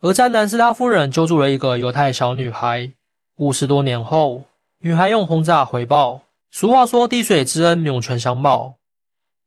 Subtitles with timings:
[0.00, 2.92] 而在南斯拉夫人救助了一个犹太小女孩。
[3.36, 4.44] 五十多年后，
[4.78, 6.22] 女孩用轰炸回报。
[6.50, 8.74] 俗话说：“滴水之恩，涌泉相报。”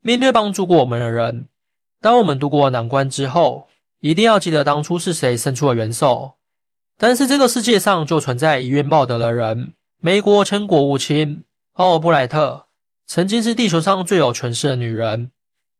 [0.01, 1.45] 面对帮助过我们的人，
[2.01, 3.67] 当我们度过难关之后，
[4.01, 6.33] 一定要记得当初是谁伸出了援手。
[6.97, 9.73] 但是这个世界上就存在以怨报德的人。
[10.01, 11.43] 美国前国务卿
[11.73, 12.65] 奥尔布莱特
[13.07, 15.31] 曾经是地球上最有权势的女人，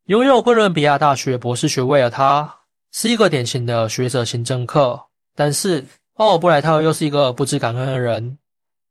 [0.06, 2.61] 拥有哥伦比亚大学博士学位的她，
[2.92, 5.06] 是一个典型的学者型政客。
[5.36, 5.86] 但是
[6.16, 8.38] 奥尔布莱特又是一个不知感恩的人。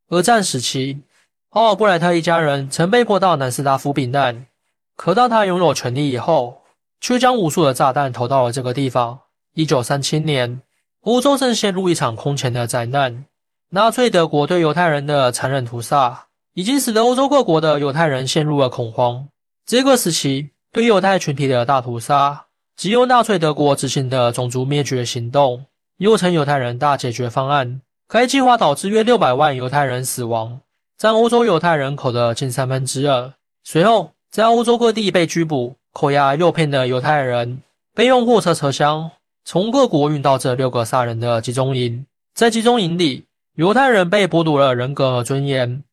[0.09, 1.01] 二战时期，
[1.49, 4.47] 奥尔布莱特一家人曾被迫到南斯拉夫避难。
[4.95, 6.61] 可当他拥有权力以后，
[6.99, 9.19] 却将无数的炸弹投到了这个地方。
[9.53, 10.61] 一九三七年，
[11.01, 13.25] 欧洲正陷入一场空前的灾难，
[13.69, 19.27] 纳粹德国对犹太人的残忍屠杀，已经使得欧洲各国的犹太人陷入了恐慌。
[19.65, 22.45] 这个时期对犹太群体的大屠杀，
[22.81, 25.65] 即由纳粹德国执行的种族灭绝行动，
[25.97, 27.79] 又称犹太人大解决方案。
[28.07, 30.61] 该计划导致约六百万犹太人死亡，
[30.97, 33.31] 占欧洲犹太人口的近三分之二。
[33.63, 34.13] 随后。
[34.31, 37.61] 在欧洲各地被拘捕、扣押、诱骗的犹太人，
[37.93, 39.11] 被用货车车厢
[39.43, 42.05] 从各国运到这六个杀人的集中营。
[42.33, 45.83] 在集中营里，犹太人被剥夺了人格和尊严，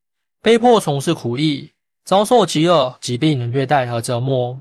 [0.40, 1.72] 被迫从事苦役，
[2.04, 4.60] 遭受饥饿、疾病、虐待和折磨，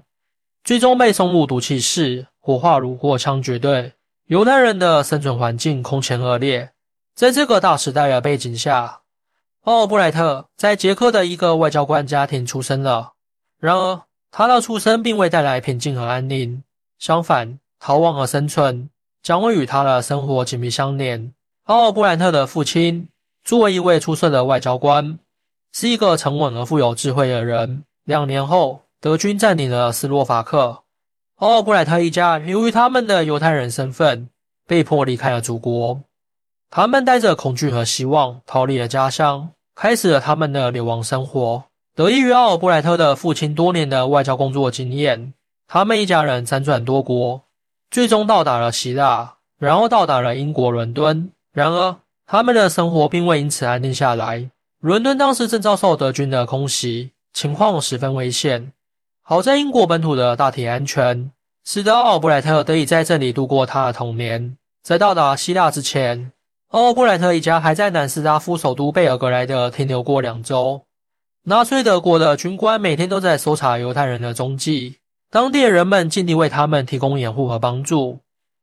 [0.68, 3.94] 最终被送入毒气室，火化炉或枪决对。
[4.26, 6.72] 犹太人的生存环境空前恶劣。
[7.16, 9.00] 在这个大时代的背景下，
[9.62, 13.14] 奥尔布莱特在捷克的一个外交官家庭出生了。
[13.62, 16.62] 然而，他的出生并未带来平静和安宁，
[17.00, 18.90] 相反，逃亡和生存
[19.24, 21.32] 将会与他的生活紧密相连。
[21.64, 23.08] 奥尔布莱特的父亲
[23.46, 25.18] 作为一位出色的外交官，
[25.72, 27.86] 是一个沉稳而富有智慧的人。
[28.04, 30.82] 两年后，德军占领了斯洛伐克，
[31.36, 34.30] 奥尔布莱特一家由于他们的犹太人身份，
[34.66, 36.02] 被迫离开了祖国。
[36.72, 41.66] 他们带着恐惧和希望逃离了家乡，开始了他们的流亡生活。
[41.96, 45.34] 得益于奥尔布莱特的父亲多年的外交工作经验，
[45.68, 47.44] 他们一家人辗转多国，
[47.92, 51.32] 最终到达了希腊，然后到达了英国伦敦。
[51.54, 54.50] 然而，他们的生活并未因此安定下来。
[54.80, 58.74] 伦敦当时正遭受德军的空袭，情况十分危险。
[59.30, 61.34] 好在英国本土的大体安全，
[61.66, 64.56] 使得奥布莱特得以在这里度过他的童年。
[64.82, 66.32] 在到达希腊之前，
[66.70, 70.84] 奥布莱特一家还在南斯拉夫首都贝尔格莱德停留过两周。
[71.44, 75.00] 纳粹德国的军官每天都在搜查犹太人的踪迹，
[75.30, 78.20] 当地人们尽力为他们提供掩护和帮助，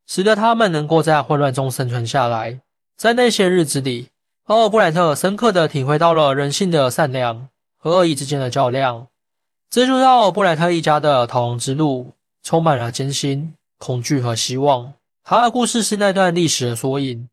[0.06, 2.58] 使得他们能够在混乱中生存下来。
[2.96, 4.08] 在那些日子里，
[4.44, 9.08] 奥布莱特深刻地体会到了人性的善良和恶意之间的较量。
[9.74, 12.12] 这就是奥尔布莱特一家的逃亡之路，
[12.44, 14.92] 充满了艰辛、恐惧和希望。
[15.24, 17.28] 他的故事是那段历史的缩影，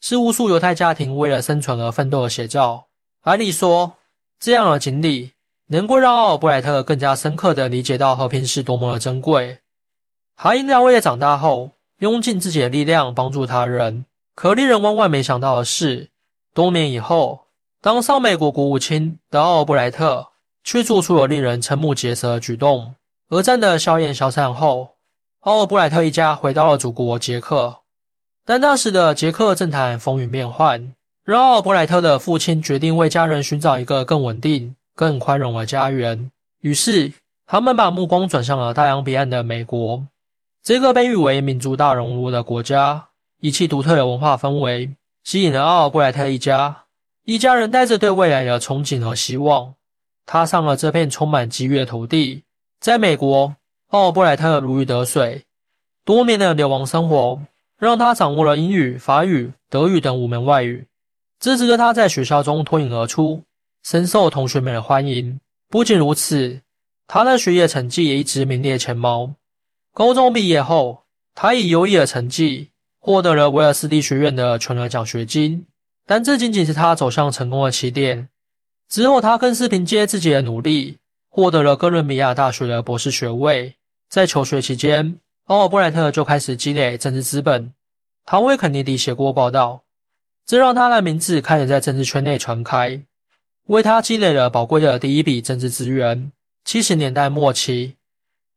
[0.00, 2.86] 是无数犹太家庭为了生存而奋斗的写照。
[3.20, 3.94] 安利说。
[4.40, 5.30] 这样的经历
[5.68, 9.60] 能够让奥尔布莱特更加深刻地理解到和平是多么的珍贵。
[10.36, 11.70] 他因为在长大后
[12.00, 14.04] 用尽自己的力量帮助他人，
[14.34, 16.10] 可令人万万没想到的是，
[16.52, 17.46] 多年以后，
[17.80, 20.32] 当上美国国务卿的奥尔布莱特
[20.66, 22.96] 却做出了令人瞠目结舌的举动。
[23.28, 24.96] 俄战的硝烟消散后，
[25.42, 27.76] 奥尔布莱特一家回到了祖国捷克，
[28.44, 30.92] 但那时的捷克政坛风云变幻。
[31.22, 36.30] 让奥尔布莱特的父亲决定为家人寻找一个更稳定、更宽容的家园。
[36.60, 37.12] 于是，
[37.46, 40.04] 他们把目光转向了大洋彼岸的美国。
[40.64, 43.06] 这个被誉为民族大熔炉的国家，
[43.40, 44.90] 以其独特的文化氛围，
[45.22, 46.84] 吸引了奥尔布莱特一家。
[47.24, 49.74] 一家人带着对未来的憧憬和希望，
[50.26, 52.42] 踏上了这片充满机遇的土地。
[52.80, 53.54] 在美国，
[53.88, 55.44] 奥布莱特如鱼得水，
[56.04, 57.40] 多年的流亡生活
[57.78, 60.86] 让他掌握了英语、法语、德语等五门外语。
[61.38, 63.42] 这使得他在学校中脱颖而出，
[63.82, 65.38] 深受同学们的欢迎。
[65.68, 66.60] 不仅如此，
[67.06, 69.34] 他的学业成绩也一直名列前茅。
[69.92, 71.04] 高中毕业后，
[71.34, 75.66] 他以优异的成绩获得了威尔斯蒂学院的全额奖学金，
[76.06, 78.28] 但这仅仅是他走向成功的起点。
[78.88, 80.98] 之后，他更是凭借自己的努力
[81.28, 83.74] 获得了哥伦比亚大学的博士学位。
[84.08, 87.72] 在求学期间，奥尔布莱特就开始积累政治资本。
[88.24, 89.82] 他为肯尼迪写过报道。
[90.46, 93.02] 这让他的名字开始在政治圈内传开，
[93.66, 96.30] 为他积累了宝贵的第一笔政治资源。
[96.64, 97.96] 七十年代末期，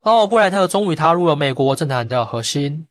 [0.02, 2.86] 奥尔布莱特终于踏入了美国政坛的核心，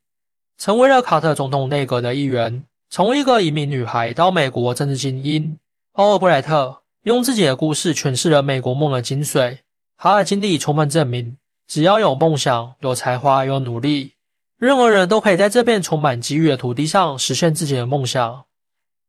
[0.57, 2.65] 成为了卡特总统内阁的一员。
[2.91, 5.57] 从一个移民女孩到美国政治精英，
[5.93, 9.61] 奥尔布莱特用自己的故事诠释了美国梦的精髓。
[9.97, 14.13] 他的经历充分证明，只要有梦想、有才华、有努力，
[14.59, 18.45] 任何人都可以在这片充满机遇的土地上实现自己的梦想。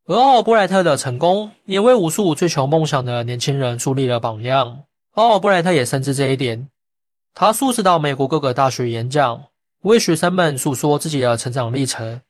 [0.05, 4.83] 而奥尔布莱特的成功也为无数追求梦想的年轻人树立了榜样。
[5.15, 6.69] 奥尔布莱特也深知这一点，
[7.33, 9.43] 他数次到美国各个大学演讲，
[9.81, 12.21] 为学生们诉说自己的成长历程。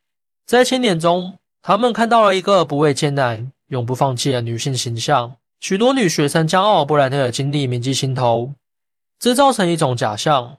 [0.47, 5.35] 在青年中，他们看到了一个不畏艰难、永不放弃的女性形象。
[5.59, 8.53] 许多女学生将奥尔布莱特的经历铭记心头，
[9.19, 10.57] 这造成一种假象，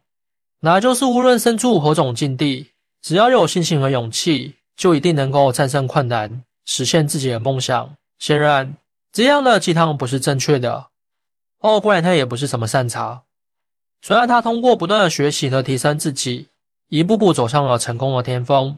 [0.60, 6.44] 那就是无论身处何种境地，只要有信心和勇气，就一定能够战胜困难。
[6.66, 7.96] 实现自己的梦想。
[8.18, 8.76] 显然，
[9.10, 10.88] 这样的鸡汤不是正确的。
[11.60, 13.22] 奥尔布莱特也不是什么善茬。
[14.02, 16.48] 虽然他通过不断的学习和提升自己，
[16.88, 18.76] 一步步走上了成功的巅峰，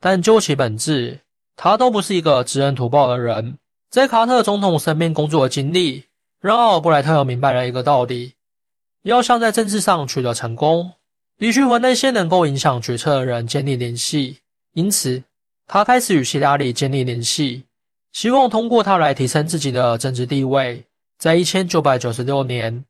[0.00, 1.20] 但究其本质，
[1.56, 3.58] 他都不是一个知恩图报的人。
[3.94, 6.02] 在卡特总统身边工作的经历，
[6.40, 8.32] 让奥尔布莱特明白了一个道理：
[9.02, 10.90] 要想在政治上取得成功，
[11.38, 14.38] 必须和那些能够影响决策的人建立联系。
[14.72, 15.22] 因此。
[15.68, 17.62] 他开始与希拉里建立联系，
[18.10, 20.84] 希望通过他来提升自己的政治地位。
[21.16, 22.84] 在一千九百九十六年，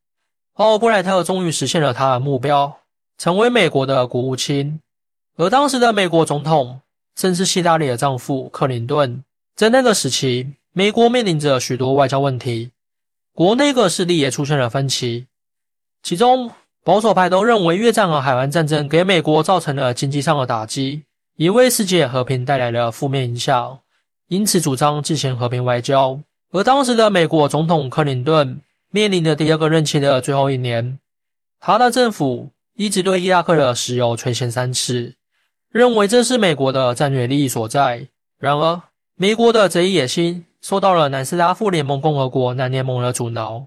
[0.54, 2.78] 奥尔布莱特终于实现了他的目标，
[3.18, 4.80] 成为美国的国务卿。
[5.36, 6.80] 而当时的美国总统
[7.14, 9.22] 正是希拉里的丈夫克林顿。
[9.54, 12.72] 在那个时期，美国面临着许多外交问题，
[13.32, 15.28] 国内各势力也出现了分歧。
[16.02, 16.50] 其中，
[16.82, 21.04] 保守派都认为越战和海湾战争给美国造成了经济上的打击。
[21.36, 23.78] 也为世界和平带来了负面影响，
[24.28, 26.20] 因此主张进行和平外交。
[26.50, 28.60] 而当时的美国总统克林顿
[28.90, 30.98] 面临的第二个任期的最后一年，
[31.60, 35.14] 他的政府一直对伊拉克的石油垂涎三尺，
[35.70, 38.08] 认为这是美国的战略利益所在。
[38.38, 38.82] 然而，
[39.16, 43.66] 美国的这一野心受到了南斯拉夫联盟共和国南联盟的阻挠，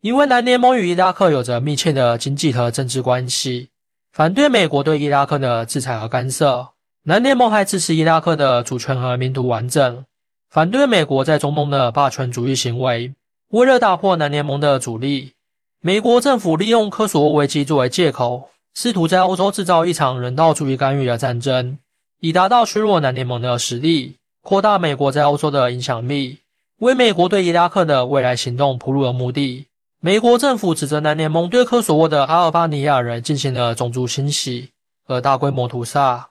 [0.00, 3.70] 因为南联盟与伊拉克有着密切的经济和政治关系，
[4.12, 6.68] 反对美国对伊拉克的制裁和干涉。
[7.02, 10.04] 南联盟还支持伊拉克的主权和民族完整，
[10.48, 13.12] 反对美国在中东的霸权主义行为。
[13.48, 15.32] 为了打破南联盟的阻力，
[15.80, 21.76] 美国政府利用科索沃危机作为借口，试图在欧洲制造一场人道主义干预的战争，
[22.20, 24.14] 以达到削弱南联盟的实力、
[24.46, 26.38] 扩大美国在欧洲的影响力，
[26.78, 29.66] 为美国对伊拉克的未来行动铺路的目的。
[29.98, 34.68] 美国政府指责南联盟对科索沃的阿尔巴尼亚人进行了种族清洗
[35.04, 36.28] 和大规模屠杀。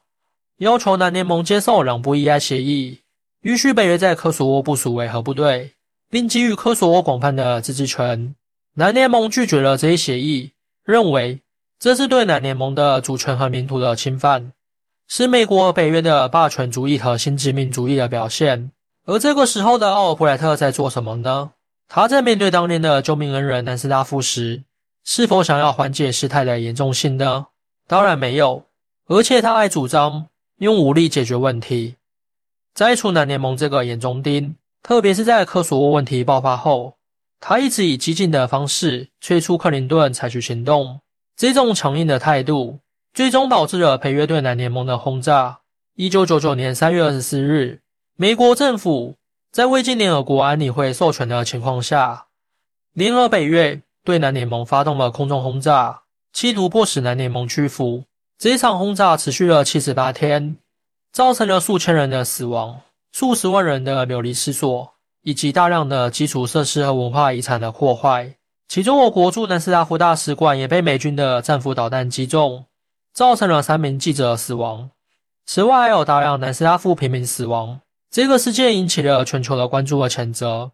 [0.59, 3.00] 要求南联盟接受两不依赖协议，
[3.41, 5.71] 允许北约在科索沃部署维和部队，
[6.09, 8.33] 并给予科索沃广泛的自治权。
[8.75, 10.51] 南联盟拒绝了这一协议，
[10.85, 11.41] 认为
[11.77, 14.53] 这是对南联盟的主权和领土的侵犯，
[15.07, 18.71] 是美国北约的霸权主义和新殖民主义的表现。
[19.05, 21.51] 而这个时候的奥尔布莱特在做什么呢？
[21.87, 24.63] 他在面对当年的救命恩人南斯拉夫时，
[25.03, 27.47] 是否想要缓解事态的严重性呢？
[27.87, 28.65] 当然没有，
[29.07, 30.27] 而且他还主张。
[30.59, 31.97] 用武力解决问题，
[32.73, 34.55] 摘除南联盟这个眼中钉。
[34.81, 36.95] 特别是在科索沃问题爆发后，
[37.41, 41.01] 他一直以激进的方式催促克林顿采取行动。
[41.35, 42.79] 这种强硬的态度，
[43.15, 45.59] 最终导致了北约对南联盟的轰炸。
[45.95, 47.79] 一九九九年三月二十四日，
[48.17, 49.15] 美国政府
[49.53, 52.25] 在未经联合国安理会授权的情况下，
[52.91, 56.01] 联合北约对南联盟发动了空中轰炸，
[56.33, 58.03] 企图迫使南联盟屈服。
[58.38, 60.57] 这一场轰炸持续了七十八天，
[61.13, 62.81] 造成了数千人的死亡、
[63.13, 64.91] 数十万人的流离失所，
[65.22, 68.36] 以及大量的基础设施和文化遗产的破坏。
[68.67, 72.65] 其中，我国驻南斯拉夫大使馆也被美军的战斧导弹击中，
[73.15, 74.91] 造成了三名记者死亡。
[75.45, 77.79] 此外，还有大量南斯拉夫平民死亡。
[78.12, 80.74] 这个事件引起了全球的关注和谴责，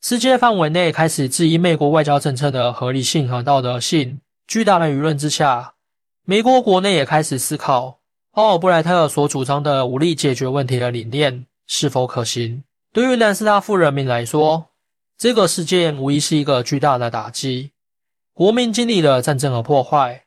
[0.00, 4.20] 世界范围内开始质疑美国外交政策的合理性和道德性。
[4.46, 5.74] 巨大的舆论之下。
[6.24, 7.98] 美国国内也开始思考，
[8.32, 12.62] 奥尔布莱特所主张的武力解决问题的理念是否可行。
[12.92, 14.66] 对于南斯拉夫人民来说，
[15.18, 17.72] 这个事件无疑是一个巨大的打击。
[18.32, 20.26] 国民经历了战争和破坏，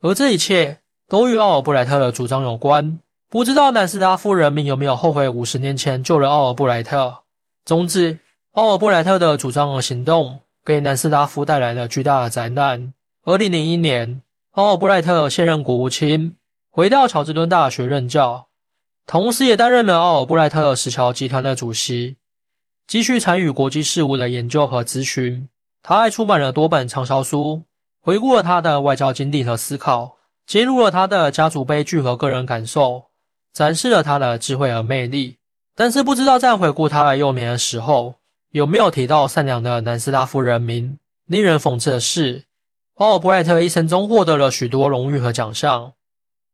[0.00, 2.98] 而这一切都与奥尔布莱特的主张有关。
[3.28, 7.18] 不知道南斯拉夫人民有没有后悔五十年前救了奥尔布莱特？
[7.64, 8.18] 总之，
[8.52, 12.92] 奥尔布莱特的主张和行动给南斯拉夫带来了巨大的灾难。
[13.24, 14.22] 二零零一年。
[14.52, 16.34] 奥尔布莱特现任国务卿，
[16.70, 18.46] 回到乔治敦大学任教，
[19.06, 22.16] 同时也担任了奥尔布莱特石桥集团的主席，
[22.86, 25.46] 继续参与国际事务的研究和咨询。
[25.82, 27.64] 他还出版了多本畅销书，
[28.00, 30.15] 回顾了他的外交经历和思考，
[30.46, 33.06] 揭露了他的家族悲剧和个人感受，
[33.52, 35.36] 展示了他的智慧和魅力。
[35.74, 38.14] 但是，不知道在回顾他的幼年的时候，
[38.52, 40.96] 有没有提到善良的南斯拉夫人民？
[41.26, 42.44] 令人讽刺的是，
[42.94, 45.92] 奥尔布莱特一生中获得了许多荣誉和奖项。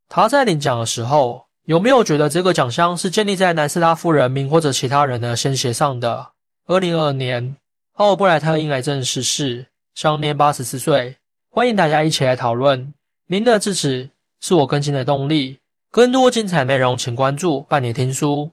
[0.09, 6.31] 他在领奖的时候，有没有觉得这个奖项是建立在南斯拉夫人民或者其他人的鲜血上的？
[6.65, 7.55] 二零二二年，
[7.93, 11.15] 奥尔布莱特因癌症逝世，享年八十四岁。
[11.49, 12.93] 欢迎大家一起来讨论。
[13.27, 14.09] 您的支持
[14.41, 18.51] 是我更新的动力，更多精彩内容请关注半年听书。